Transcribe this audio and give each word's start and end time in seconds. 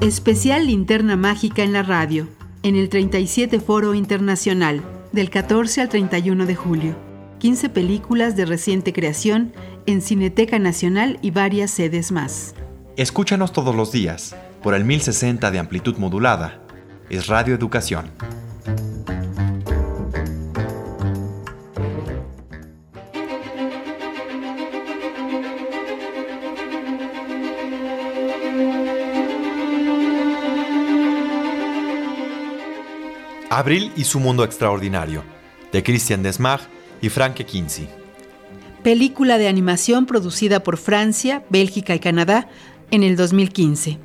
Especial 0.00 0.68
Linterna 0.68 1.16
Mágica 1.16 1.64
en 1.64 1.72
la 1.72 1.82
radio, 1.82 2.28
en 2.62 2.76
el 2.76 2.88
37 2.88 3.58
Foro 3.58 3.94
Internacional, 3.94 4.80
del 5.10 5.28
14 5.28 5.80
al 5.80 5.88
31 5.88 6.46
de 6.46 6.54
julio. 6.54 6.96
15 7.40 7.68
películas 7.68 8.36
de 8.36 8.44
reciente 8.44 8.92
creación 8.92 9.52
en 9.86 10.00
Cineteca 10.00 10.60
Nacional 10.60 11.18
y 11.20 11.32
varias 11.32 11.72
sedes 11.72 12.12
más. 12.12 12.54
Escúchanos 12.96 13.52
todos 13.52 13.74
los 13.74 13.90
días 13.90 14.36
por 14.62 14.74
el 14.74 14.84
1060 14.84 15.50
de 15.50 15.58
amplitud 15.58 15.96
modulada. 15.96 16.62
Es 17.10 17.26
Radio 17.26 17.56
Educación. 17.56 18.12
Abril 33.50 33.92
y 33.96 34.04
su 34.04 34.20
mundo 34.20 34.44
extraordinario, 34.44 35.24
de 35.72 35.82
Christian 35.82 36.22
Desmar 36.22 36.60
y 37.00 37.08
Frank 37.08 37.36
Kinsey. 37.36 37.88
Película 38.82 39.38
de 39.38 39.48
animación 39.48 40.04
producida 40.04 40.62
por 40.62 40.76
Francia, 40.76 41.42
Bélgica 41.48 41.94
y 41.94 41.98
Canadá 41.98 42.48
en 42.90 43.02
el 43.02 43.16
2015. 43.16 43.98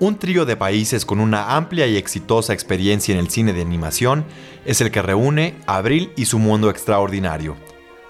Un 0.00 0.18
trío 0.18 0.44
de 0.44 0.56
países 0.56 1.06
con 1.06 1.20
una 1.20 1.54
amplia 1.54 1.86
y 1.86 1.96
exitosa 1.96 2.52
experiencia 2.52 3.14
en 3.14 3.20
el 3.20 3.30
cine 3.30 3.52
de 3.52 3.62
animación 3.62 4.24
es 4.64 4.80
el 4.80 4.90
que 4.90 5.00
reúne 5.00 5.54
Abril 5.66 6.10
y 6.16 6.24
su 6.24 6.40
mundo 6.40 6.68
extraordinario. 6.68 7.56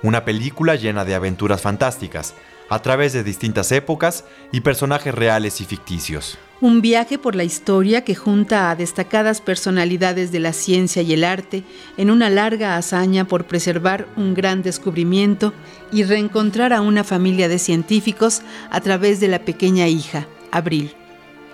Una 0.03 0.25
película 0.25 0.75
llena 0.75 1.05
de 1.05 1.15
aventuras 1.15 1.61
fantásticas, 1.61 2.35
a 2.69 2.81
través 2.81 3.13
de 3.13 3.25
distintas 3.25 3.73
épocas 3.73 4.25
y 4.53 4.61
personajes 4.61 5.15
reales 5.15 5.61
y 5.61 5.65
ficticios. 5.65 6.39
Un 6.61 6.81
viaje 6.81 7.19
por 7.19 7.35
la 7.35 7.45
historia 7.45 8.03
que 8.03 8.15
junta 8.15 8.71
a 8.71 8.77
destacadas 8.77 9.43
personalidades 9.43 10.33
de 10.33 10.41
la 10.41 10.55
ciencia 10.55 11.03
y 11.03 11.13
el 11.13 11.23
arte 11.23 11.65
en 11.99 12.11
una 12.11 12.31
larga 12.31 12.77
hazaña 12.77 13.27
por 13.27 13.45
preservar 13.45 14.09
un 14.17 14.33
gran 14.33 14.63
descubrimiento 14.63 15.53
y 15.93 16.05
reencontrar 16.05 16.73
a 16.73 16.81
una 16.81 17.05
familia 17.05 17.49
de 17.49 17.59
científicos 17.59 18.41
a 18.71 18.81
través 18.81 19.21
de 19.21 19.29
la 19.29 19.41
pequeña 19.41 19.87
hija, 19.87 20.27
Abril. 20.51 20.95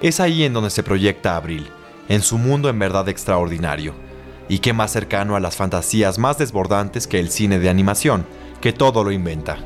Es 0.00 0.20
ahí 0.20 0.44
en 0.44 0.52
donde 0.52 0.70
se 0.70 0.84
proyecta 0.84 1.36
Abril, 1.36 1.68
en 2.08 2.22
su 2.22 2.38
mundo 2.38 2.68
en 2.68 2.78
verdad 2.78 3.08
extraordinario. 3.08 3.94
Y 4.48 4.60
qué 4.60 4.72
más 4.72 4.92
cercano 4.92 5.34
a 5.34 5.40
las 5.40 5.56
fantasías 5.56 6.18
más 6.18 6.38
desbordantes 6.38 7.06
que 7.06 7.18
el 7.18 7.30
cine 7.30 7.58
de 7.58 7.68
animación, 7.68 8.24
que 8.60 8.72
todo 8.72 9.02
lo 9.02 9.10
inventa. 9.10 9.58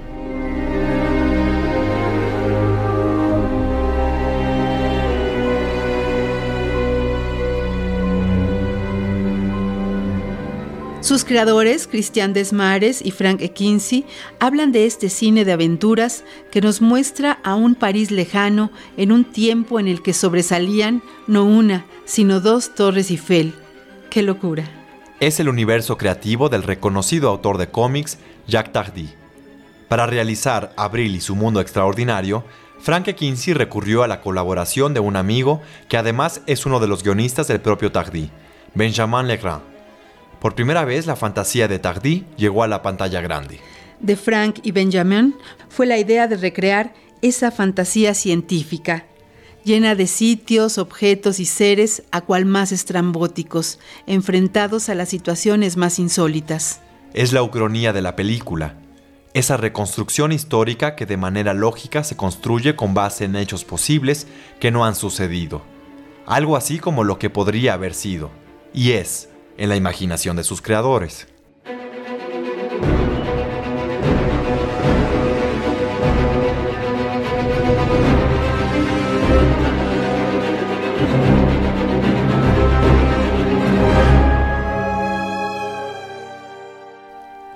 Sus 11.07 11.25
creadores, 11.25 11.87
Cristian 11.87 12.33
Desmares 12.33 13.01
y 13.01 13.13
Frank 13.13 13.41
Ekinsi, 13.41 14.05
hablan 14.41 14.73
de 14.73 14.87
este 14.87 15.09
cine 15.09 15.45
de 15.45 15.53
aventuras 15.53 16.25
que 16.51 16.61
nos 16.61 16.81
muestra 16.81 17.39
a 17.45 17.55
un 17.55 17.77
París 17.77 18.11
lejano 18.11 18.73
en 18.97 19.13
un 19.13 19.25
tiempo 19.25 19.79
en 19.79 19.87
el 19.87 20.03
que 20.03 20.13
sobresalían 20.13 21.05
no 21.29 21.45
una, 21.45 21.87
sino 22.07 22.41
dos 22.41 22.75
torres 22.75 23.09
Eiffel. 23.13 23.55
¡Qué 24.11 24.25
locura! 24.25 24.65
Es 25.21 25.39
el 25.39 25.49
universo 25.49 25.97
creativo 25.97 26.49
del 26.49 26.65
reconocido 26.65 27.29
autor 27.29 27.59
de 27.59 27.69
cómics 27.69 28.19
Jacques 28.49 28.73
Tardy. 28.73 29.09
Para 29.87 30.07
realizar 30.07 30.73
Abril 30.77 31.15
y 31.15 31.21
su 31.21 31.37
mundo 31.37 31.61
extraordinario, 31.61 32.43
Frank 32.81 33.15
Kinsey 33.15 33.55
recurrió 33.55 34.03
a 34.03 34.09
la 34.09 34.21
colaboración 34.21 34.93
de 34.93 34.99
un 34.99 35.15
amigo 35.15 35.63
que 35.89 35.99
además 35.99 36.43
es 36.47 36.67
uno 36.67 36.81
de 36.81 36.89
los 36.89 37.05
guionistas 37.05 37.47
del 37.47 37.61
propio 37.61 37.93
Tardy, 37.93 38.29
Benjamin 38.75 39.29
Legrand. 39.29 39.76
Por 40.47 40.55
primera 40.55 40.85
vez 40.85 41.07
la 41.07 41.17
fantasía 41.17 41.67
de 41.67 41.81
Tardy 41.81 42.25
llegó 42.37 42.63
a 42.63 42.69
la 42.69 42.81
pantalla 42.81 43.21
grande. 43.21 43.59
De 43.99 44.15
Frank 44.15 44.61
y 44.63 44.71
Benjamin 44.71 45.35
fue 45.69 45.87
la 45.87 45.99
idea 45.99 46.29
de 46.29 46.37
recrear 46.37 46.95
esa 47.21 47.51
fantasía 47.51 48.15
científica, 48.15 49.07
llena 49.65 49.97
de 49.97 50.07
sitios, 50.07 50.79
objetos 50.79 51.41
y 51.41 51.47
seres 51.47 52.05
a 52.13 52.21
cual 52.21 52.45
más 52.45 52.71
estrambóticos, 52.71 53.81
enfrentados 54.07 54.89
a 54.89 54.95
las 54.95 55.09
situaciones 55.09 55.77
más 55.77 55.99
insólitas. 55.99 56.81
Es 57.13 57.33
la 57.33 57.43
ucronía 57.43 57.93
de 57.93 58.03
la 58.03 58.15
película, 58.15 58.77
esa 59.35 59.57
reconstrucción 59.57 60.31
histórica 60.31 60.95
que 60.95 61.07
de 61.07 61.17
manera 61.17 61.55
lógica 61.55 62.05
se 62.05 62.17
construye 62.17 62.77
con 62.77 62.95
base 62.95 63.25
en 63.25 63.35
hechos 63.35 63.65
posibles 63.65 64.29
que 64.61 64.71
no 64.71 64.85
han 64.85 64.95
sucedido. 64.95 65.63
Algo 66.25 66.57
así 66.57 66.79
como 66.79 67.03
lo 67.03 67.19
que 67.19 67.31
podría 67.31 67.75
haber 67.75 67.95
sido. 67.95 68.31
Y 68.73 68.93
es, 68.93 69.29
en 69.59 69.69
la 69.69 69.77
imaginación 69.77 70.37
de 70.37 70.45
sus 70.45 70.63
creadores. 70.63 71.27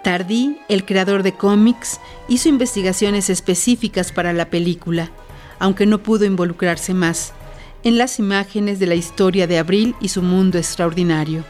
Tardy, 0.03 0.59
el 0.69 0.85
creador 0.85 1.23
de 1.23 1.35
cómics, 1.35 2.01
hizo 2.27 2.49
investigaciones 2.49 3.31
específicas 3.31 4.13
para 4.13 4.33
la 4.33 4.47
película, 4.47 5.11
aunque 5.59 5.87
no 5.87 5.99
pudo 5.99 6.25
involucrarse 6.25 6.95
más, 6.95 7.33
en 7.85 7.97
las 7.97 8.19
imágenes 8.19 8.79
de 8.79 8.87
la 8.87 8.95
historia 8.95 9.47
de 9.47 9.59
Abril 9.59 9.95
y 10.01 10.09
su 10.09 10.23
mundo 10.23 10.59
extraordinario. 10.59 11.45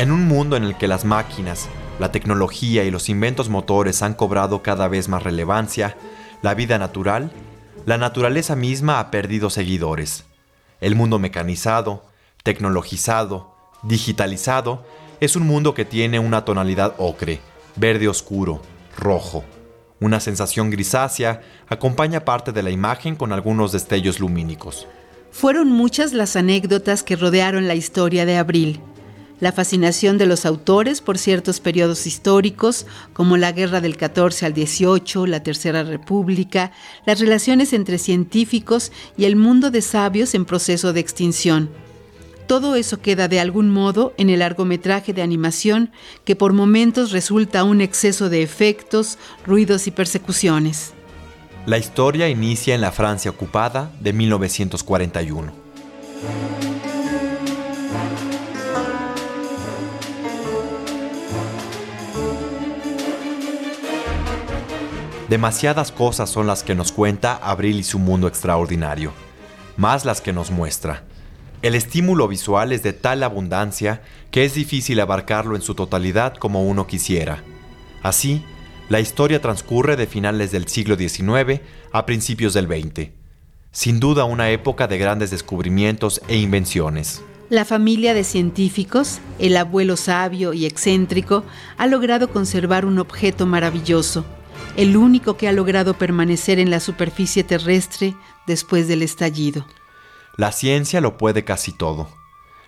En 0.00 0.12
un 0.12 0.26
mundo 0.26 0.56
en 0.56 0.64
el 0.64 0.78
que 0.78 0.88
las 0.88 1.04
máquinas, 1.04 1.68
la 1.98 2.10
tecnología 2.10 2.84
y 2.84 2.90
los 2.90 3.10
inventos 3.10 3.50
motores 3.50 4.00
han 4.00 4.14
cobrado 4.14 4.62
cada 4.62 4.88
vez 4.88 5.10
más 5.10 5.22
relevancia, 5.22 5.94
la 6.40 6.54
vida 6.54 6.78
natural, 6.78 7.30
la 7.84 7.98
naturaleza 7.98 8.56
misma 8.56 8.98
ha 8.98 9.10
perdido 9.10 9.50
seguidores. 9.50 10.24
El 10.80 10.94
mundo 10.94 11.18
mecanizado, 11.18 12.02
tecnologizado, 12.42 13.54
digitalizado, 13.82 14.86
es 15.20 15.36
un 15.36 15.42
mundo 15.46 15.74
que 15.74 15.84
tiene 15.84 16.18
una 16.18 16.46
tonalidad 16.46 16.94
ocre, 16.96 17.40
verde 17.76 18.08
oscuro, 18.08 18.62
rojo. 18.96 19.44
Una 20.00 20.18
sensación 20.18 20.70
grisácea 20.70 21.42
acompaña 21.68 22.24
parte 22.24 22.52
de 22.52 22.62
la 22.62 22.70
imagen 22.70 23.16
con 23.16 23.34
algunos 23.34 23.70
destellos 23.70 24.18
lumínicos. 24.18 24.86
Fueron 25.30 25.70
muchas 25.70 26.14
las 26.14 26.36
anécdotas 26.36 27.02
que 27.02 27.16
rodearon 27.16 27.68
la 27.68 27.74
historia 27.74 28.24
de 28.24 28.38
Abril 28.38 28.80
la 29.40 29.52
fascinación 29.52 30.18
de 30.18 30.26
los 30.26 30.46
autores 30.46 31.00
por 31.00 31.18
ciertos 31.18 31.60
periodos 31.60 32.06
históricos, 32.06 32.86
como 33.12 33.36
la 33.36 33.52
Guerra 33.52 33.80
del 33.80 33.96
14 33.96 34.46
al 34.46 34.54
18, 34.54 35.26
la 35.26 35.42
Tercera 35.42 35.82
República, 35.82 36.72
las 37.06 37.18
relaciones 37.18 37.72
entre 37.72 37.98
científicos 37.98 38.92
y 39.16 39.24
el 39.24 39.36
mundo 39.36 39.70
de 39.70 39.82
sabios 39.82 40.34
en 40.34 40.44
proceso 40.44 40.92
de 40.92 41.00
extinción. 41.00 41.70
Todo 42.46 42.74
eso 42.74 43.00
queda 43.00 43.28
de 43.28 43.38
algún 43.38 43.70
modo 43.70 44.12
en 44.16 44.28
el 44.28 44.40
largometraje 44.40 45.12
de 45.12 45.22
animación 45.22 45.92
que 46.24 46.34
por 46.34 46.52
momentos 46.52 47.12
resulta 47.12 47.62
un 47.62 47.80
exceso 47.80 48.28
de 48.28 48.42
efectos, 48.42 49.18
ruidos 49.46 49.86
y 49.86 49.92
persecuciones. 49.92 50.92
La 51.66 51.78
historia 51.78 52.28
inicia 52.28 52.74
en 52.74 52.80
la 52.80 52.90
Francia 52.90 53.30
ocupada 53.30 53.92
de 54.00 54.12
1941. 54.12 55.52
Demasiadas 65.30 65.92
cosas 65.92 66.28
son 66.28 66.48
las 66.48 66.64
que 66.64 66.74
nos 66.74 66.90
cuenta 66.90 67.36
Abril 67.36 67.78
y 67.78 67.84
su 67.84 68.00
mundo 68.00 68.26
extraordinario, 68.26 69.12
más 69.76 70.04
las 70.04 70.20
que 70.20 70.32
nos 70.32 70.50
muestra. 70.50 71.04
El 71.62 71.76
estímulo 71.76 72.26
visual 72.26 72.72
es 72.72 72.82
de 72.82 72.92
tal 72.92 73.22
abundancia 73.22 74.02
que 74.32 74.44
es 74.44 74.54
difícil 74.54 74.98
abarcarlo 74.98 75.54
en 75.54 75.62
su 75.62 75.76
totalidad 75.76 76.34
como 76.34 76.64
uno 76.64 76.88
quisiera. 76.88 77.44
Así, 78.02 78.44
la 78.88 78.98
historia 78.98 79.40
transcurre 79.40 79.94
de 79.94 80.08
finales 80.08 80.50
del 80.50 80.66
siglo 80.66 80.96
XIX 80.96 81.60
a 81.92 82.06
principios 82.06 82.52
del 82.52 82.66
XX. 82.66 83.10
Sin 83.70 84.00
duda 84.00 84.24
una 84.24 84.50
época 84.50 84.88
de 84.88 84.98
grandes 84.98 85.30
descubrimientos 85.30 86.20
e 86.26 86.38
invenciones. 86.38 87.22
La 87.50 87.64
familia 87.64 88.14
de 88.14 88.24
científicos, 88.24 89.20
el 89.38 89.56
abuelo 89.56 89.96
sabio 89.96 90.54
y 90.54 90.66
excéntrico, 90.66 91.44
ha 91.78 91.86
logrado 91.86 92.32
conservar 92.32 92.84
un 92.84 92.98
objeto 92.98 93.46
maravilloso, 93.46 94.24
el 94.76 94.96
único 94.96 95.36
que 95.36 95.48
ha 95.48 95.52
logrado 95.52 95.94
permanecer 95.94 96.58
en 96.58 96.70
la 96.70 96.80
superficie 96.80 97.44
terrestre 97.44 98.14
después 98.46 98.88
del 98.88 99.02
estallido. 99.02 99.66
La 100.36 100.52
ciencia 100.52 101.00
lo 101.00 101.18
puede 101.18 101.44
casi 101.44 101.72
todo. 101.72 102.08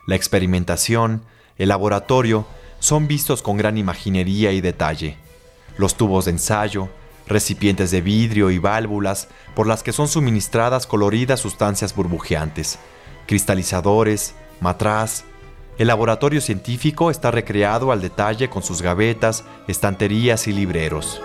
La 0.06 0.16
experimentación, 0.16 1.22
el 1.56 1.68
laboratorio, 1.68 2.46
son 2.80 3.06
vistos 3.06 3.42
con 3.42 3.56
gran 3.56 3.78
imaginería 3.78 4.52
y 4.52 4.60
detalle. 4.60 5.16
Los 5.78 5.96
tubos 5.96 6.24
de 6.24 6.32
ensayo, 6.32 6.88
recipientes 7.26 7.90
de 7.90 8.00
vidrio 8.00 8.50
y 8.50 8.58
válvulas 8.58 9.28
por 9.54 9.66
las 9.66 9.82
que 9.82 9.92
son 9.92 10.08
suministradas 10.08 10.86
coloridas 10.86 11.40
sustancias 11.40 11.94
burbujeantes, 11.94 12.78
cristalizadores, 13.26 14.34
matraz. 14.60 15.24
El 15.78 15.88
laboratorio 15.88 16.40
científico 16.40 17.10
está 17.10 17.30
recreado 17.30 17.92
al 17.92 18.02
detalle 18.02 18.50
con 18.50 18.62
sus 18.62 18.82
gavetas, 18.82 19.44
estanterías 19.68 20.46
y 20.48 20.52
libreros. 20.52 21.22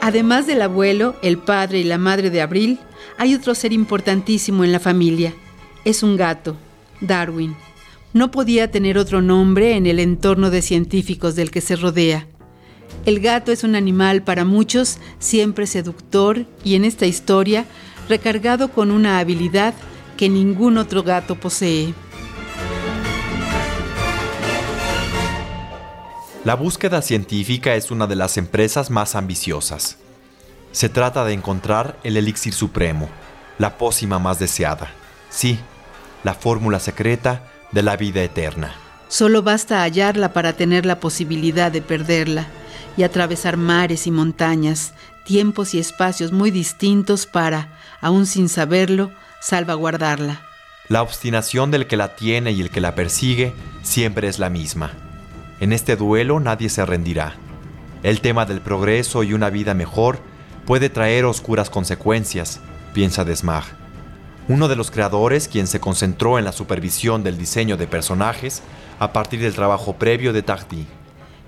Además 0.00 0.46
del 0.46 0.62
abuelo, 0.62 1.16
el 1.22 1.36
padre 1.36 1.80
y 1.80 1.84
la 1.84 1.98
madre 1.98 2.30
de 2.30 2.40
Abril, 2.40 2.78
hay 3.18 3.34
otro 3.34 3.54
ser 3.54 3.74
importantísimo 3.74 4.64
en 4.64 4.72
la 4.72 4.80
familia. 4.80 5.34
Es 5.84 6.02
un 6.02 6.16
gato, 6.16 6.56
Darwin. 7.02 7.54
No 8.14 8.30
podía 8.30 8.70
tener 8.70 8.96
otro 8.96 9.20
nombre 9.20 9.76
en 9.76 9.86
el 9.86 9.98
entorno 9.98 10.48
de 10.48 10.62
científicos 10.62 11.36
del 11.36 11.50
que 11.50 11.60
se 11.60 11.76
rodea. 11.76 12.26
El 13.04 13.20
gato 13.20 13.52
es 13.52 13.64
un 13.64 13.74
animal 13.74 14.22
para 14.22 14.46
muchos 14.46 14.98
siempre 15.18 15.66
seductor 15.66 16.46
y 16.64 16.74
en 16.74 16.86
esta 16.86 17.04
historia 17.04 17.66
recargado 18.08 18.68
con 18.68 18.90
una 18.90 19.18
habilidad 19.18 19.74
que 20.16 20.30
ningún 20.30 20.78
otro 20.78 21.02
gato 21.02 21.34
posee. 21.34 21.92
La 26.44 26.54
búsqueda 26.54 27.02
científica 27.02 27.74
es 27.74 27.90
una 27.90 28.06
de 28.06 28.14
las 28.14 28.36
empresas 28.36 28.90
más 28.90 29.16
ambiciosas. 29.16 29.98
Se 30.70 30.88
trata 30.88 31.24
de 31.24 31.32
encontrar 31.32 31.98
el 32.04 32.16
elixir 32.16 32.54
supremo, 32.54 33.08
la 33.58 33.76
pócima 33.76 34.20
más 34.20 34.38
deseada. 34.38 34.88
Sí, 35.30 35.58
la 36.22 36.34
fórmula 36.34 36.78
secreta 36.78 37.42
de 37.72 37.82
la 37.82 37.96
vida 37.96 38.22
eterna. 38.22 38.72
Solo 39.08 39.42
basta 39.42 39.82
hallarla 39.82 40.32
para 40.32 40.52
tener 40.52 40.86
la 40.86 41.00
posibilidad 41.00 41.72
de 41.72 41.82
perderla 41.82 42.46
y 42.96 43.02
atravesar 43.02 43.56
mares 43.56 44.06
y 44.06 44.12
montañas, 44.12 44.92
tiempos 45.24 45.74
y 45.74 45.80
espacios 45.80 46.30
muy 46.30 46.52
distintos 46.52 47.26
para, 47.26 47.76
aún 48.00 48.26
sin 48.26 48.48
saberlo, 48.48 49.10
salvaguardarla. 49.40 50.42
La 50.88 51.02
obstinación 51.02 51.72
del 51.72 51.86
que 51.88 51.96
la 51.96 52.14
tiene 52.14 52.52
y 52.52 52.60
el 52.60 52.70
que 52.70 52.80
la 52.80 52.94
persigue 52.94 53.54
siempre 53.82 54.28
es 54.28 54.38
la 54.38 54.50
misma. 54.50 54.92
En 55.60 55.72
este 55.72 55.96
duelo 55.96 56.38
nadie 56.38 56.68
se 56.68 56.84
rendirá. 56.86 57.34
El 58.02 58.20
tema 58.20 58.46
del 58.46 58.60
progreso 58.60 59.24
y 59.24 59.32
una 59.32 59.50
vida 59.50 59.74
mejor 59.74 60.20
puede 60.66 60.88
traer 60.88 61.24
oscuras 61.24 61.68
consecuencias, 61.68 62.60
piensa 62.94 63.24
Desmag. 63.24 63.64
Uno 64.46 64.68
de 64.68 64.76
los 64.76 64.90
creadores 64.90 65.48
quien 65.48 65.66
se 65.66 65.80
concentró 65.80 66.38
en 66.38 66.44
la 66.44 66.52
supervisión 66.52 67.24
del 67.24 67.36
diseño 67.36 67.76
de 67.76 67.86
personajes 67.86 68.62
a 68.98 69.12
partir 69.12 69.40
del 69.40 69.54
trabajo 69.54 69.94
previo 69.94 70.32
de 70.32 70.42
Tardy. 70.42 70.86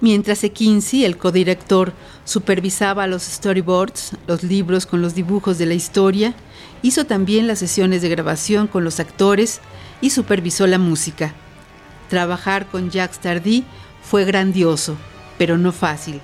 Mientras 0.00 0.42
Ekinsi, 0.42 1.04
el 1.04 1.16
codirector, 1.16 1.92
supervisaba 2.24 3.06
los 3.06 3.22
storyboards, 3.22 4.16
los 4.26 4.42
libros 4.42 4.86
con 4.86 5.02
los 5.02 5.14
dibujos 5.14 5.58
de 5.58 5.66
la 5.66 5.74
historia, 5.74 6.34
hizo 6.82 7.04
también 7.04 7.46
las 7.46 7.58
sesiones 7.58 8.02
de 8.02 8.08
grabación 8.08 8.66
con 8.66 8.82
los 8.82 8.98
actores 8.98 9.60
y 10.00 10.10
supervisó 10.10 10.66
la 10.66 10.78
música. 10.78 11.34
Trabajar 12.08 12.66
con 12.66 12.90
Jacques 12.90 13.20
Tardy 13.20 13.64
fue 14.02 14.24
grandioso, 14.24 14.96
pero 15.38 15.58
no 15.58 15.72
fácil, 15.72 16.20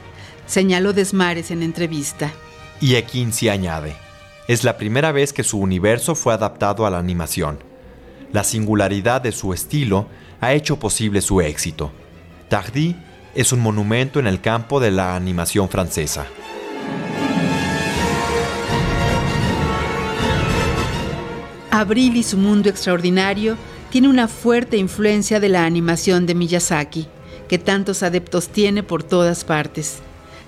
señaló 0.47 0.93
Desmares 0.93 1.51
en 1.51 1.63
entrevista. 1.63 2.33
Y 2.81 2.95
Ekinsi 2.95 3.49
añade, 3.49 3.97
es 4.49 4.65
la 4.65 4.77
primera 4.77 5.13
vez 5.13 5.33
que 5.33 5.43
su 5.43 5.59
universo 5.59 6.15
fue 6.15 6.35
adaptado 6.35 6.87
a 6.87 6.91
la 6.91 6.99
animación. 6.99 7.59
La 8.33 8.45
singularidad 8.45 9.21
de 9.21 9.33
su 9.33 9.53
estilo 9.53 10.09
ha 10.41 10.53
hecho 10.53 10.79
posible 10.79 11.21
su 11.21 11.41
éxito. 11.41 11.93
Tardy 12.49 12.97
es 13.35 13.53
un 13.53 13.61
monumento 13.61 14.21
en 14.21 14.27
el 14.27 14.41
campo 14.41 14.81
de 14.81 14.91
la 14.91 15.17
animación 15.17 15.69
francesa. 15.69 16.27
Abril 21.71 22.17
y 22.17 22.23
su 22.23 22.39
mundo 22.39 22.71
extraordinario 22.71 23.57
tiene 23.91 24.09
una 24.09 24.29
fuerte 24.29 24.79
influencia 24.79 25.41
de 25.41 25.51
la 25.51 25.67
animación 25.67 26.25
de 26.25 26.35
Miyazaki, 26.35 27.07
que 27.49 27.59
tantos 27.59 28.03
adeptos 28.03 28.49
tiene 28.49 28.83
por 28.83 29.03
todas 29.03 29.45
partes. 29.45 29.99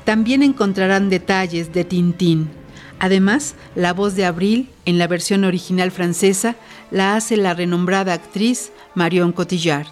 También 0.04 0.42
encontrarán 0.42 1.10
detalles 1.10 1.72
de 1.72 1.84
Tintín. 1.84 2.50
Además, 2.98 3.54
la 3.74 3.92
voz 3.92 4.14
de 4.14 4.24
Abril, 4.24 4.70
en 4.84 4.98
la 4.98 5.06
versión 5.06 5.44
original 5.44 5.90
francesa, 5.90 6.56
la 6.90 7.14
hace 7.14 7.36
la 7.36 7.54
renombrada 7.54 8.12
actriz 8.12 8.72
Marion 8.94 9.32
Cotillard. 9.32 9.86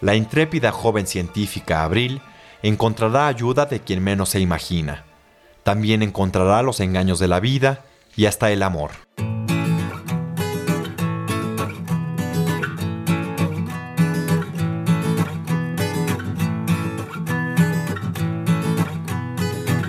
La 0.00 0.14
intrépida 0.14 0.70
joven 0.72 1.06
científica 1.06 1.82
Abril 1.82 2.22
encontrará 2.62 3.26
ayuda 3.26 3.66
de 3.66 3.80
quien 3.80 4.02
menos 4.02 4.30
se 4.30 4.40
imagina. 4.40 5.04
También 5.62 6.02
encontrará 6.02 6.62
los 6.62 6.80
engaños 6.80 7.18
de 7.18 7.28
la 7.28 7.40
vida 7.40 7.84
y 8.16 8.26
hasta 8.26 8.50
el 8.50 8.62
amor. 8.62 9.07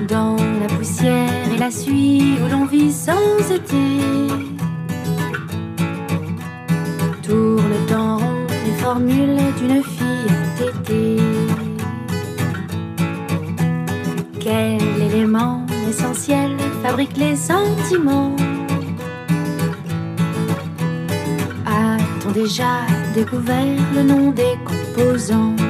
Dans 0.10 0.38
la 0.60 0.66
poussière 0.76 1.54
et 1.54 1.58
la 1.58 1.70
suie 1.70 2.40
où 2.44 2.50
l'on 2.50 2.66
vit 2.66 2.92
sans 2.92 3.38
été, 3.52 4.00
tourne 7.22 7.94
en 7.96 8.18
rond 8.18 8.48
les 8.66 8.74
formules 8.82 9.38
d'une 9.60 9.84
fille 9.84 10.32
entêtée. 10.42 11.18
Quel 14.40 14.82
élément 15.00 15.68
essentiel 15.88 16.58
fabrique 16.82 17.16
les 17.16 17.36
sentiments? 17.36 18.36
A-t-on 21.68 22.32
déjà 22.32 22.82
découvert 23.14 23.78
le 23.94 24.02
nom 24.02 24.32
des 24.32 24.58
composants? 24.66 25.69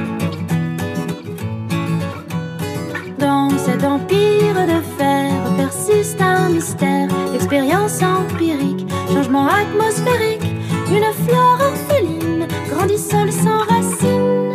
Cet 3.64 3.84
empire 3.84 4.66
de 4.66 4.80
fer 4.98 5.30
persiste 5.56 6.20
un 6.20 6.48
mystère, 6.48 7.08
expérience 7.32 8.02
empirique, 8.02 8.84
changement 9.12 9.46
atmosphérique, 9.46 10.42
une 10.90 11.12
fleur 11.24 11.60
orpheline 11.60 12.48
grandit 12.68 12.98
sans 12.98 13.64
racines. 13.68 14.50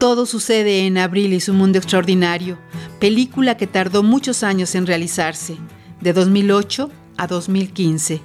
Todo 0.00 0.26
sucede 0.26 0.84
en 0.84 0.96
Abril 0.96 1.32
y 1.32 1.38
su 1.38 1.54
mundo 1.54 1.78
extraordinario, 1.78 2.58
película 2.98 3.56
que 3.56 3.68
tardó 3.68 4.02
muchos 4.02 4.42
años 4.42 4.74
en 4.74 4.84
realizarse, 4.84 5.58
de 6.00 6.12
2008 6.12 6.90
a 7.18 7.28
2015. 7.28 8.20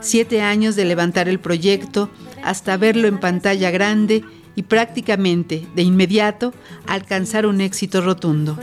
Siete 0.00 0.42
años 0.42 0.76
de 0.76 0.84
levantar 0.84 1.30
el 1.30 1.40
proyecto 1.40 2.10
hasta 2.42 2.76
verlo 2.76 3.08
en 3.08 3.18
pantalla 3.20 3.70
grande 3.70 4.22
y 4.56 4.62
prácticamente 4.62 5.66
de 5.74 5.82
inmediato 5.82 6.54
alcanzar 6.86 7.46
un 7.46 7.60
éxito 7.60 8.00
rotundo. 8.00 8.56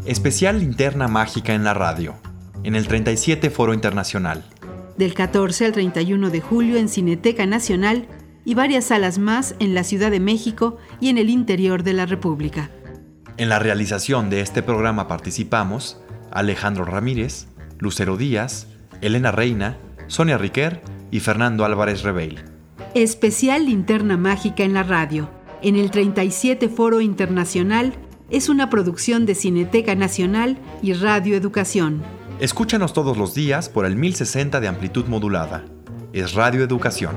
Especial 0.05 0.59
Linterna 0.59 1.07
Mágica 1.07 1.55
en 1.55 1.63
la 1.63 1.73
radio, 1.73 2.13
en 2.63 2.75
el 2.75 2.87
37 2.87 3.49
Foro 3.49 3.73
Internacional. 3.73 4.45
Del 4.97 5.15
14 5.15 5.65
al 5.65 5.71
31 5.71 6.29
de 6.29 6.41
julio 6.41 6.77
en 6.77 6.89
Cineteca 6.89 7.47
Nacional 7.47 8.07
y 8.45 8.53
varias 8.53 8.85
salas 8.85 9.17
más 9.17 9.55
en 9.59 9.73
la 9.73 9.83
Ciudad 9.83 10.11
de 10.11 10.19
México 10.19 10.77
y 11.01 11.09
en 11.09 11.17
el 11.17 11.29
interior 11.29 11.83
de 11.83 11.93
la 11.93 12.05
República. 12.05 12.69
En 13.37 13.49
la 13.49 13.59
realización 13.59 14.29
de 14.29 14.39
este 14.39 14.63
programa 14.63 15.07
participamos 15.09 15.99
Alejandro 16.31 16.85
Ramírez, 16.85 17.47
Lucero 17.79 18.15
Díaz, 18.15 18.67
Elena 19.01 19.31
Reina, 19.31 19.77
Sonia 20.07 20.37
Riquer 20.37 20.81
y 21.11 21.19
Fernando 21.19 21.65
Álvarez 21.65 22.03
Rebeil. 22.03 22.43
Especial 22.93 23.65
Linterna 23.65 24.15
Mágica 24.15 24.63
en 24.63 24.73
la 24.73 24.83
radio, 24.83 25.29
en 25.61 25.75
el 25.75 25.91
37 25.91 26.69
Foro 26.69 27.01
Internacional, 27.01 27.93
es 28.29 28.49
una 28.49 28.69
producción 28.69 29.25
de 29.25 29.35
Cineteca 29.35 29.95
Nacional 29.95 30.57
y 30.81 30.93
Radio 30.93 31.35
Educación. 31.35 32.03
Escúchanos 32.39 32.93
todos 32.93 33.17
los 33.17 33.33
días 33.33 33.69
por 33.69 33.85
el 33.85 33.95
1060 33.95 34.59
de 34.59 34.67
amplitud 34.67 35.05
modulada. 35.05 35.65
Es 36.11 36.33
Radio 36.33 36.63
Educación. 36.63 37.15